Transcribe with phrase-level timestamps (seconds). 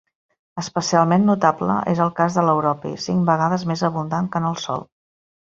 [0.61, 4.85] Especialment notable és el cas de l'europi, cinc vegades més abundant que en el Sol.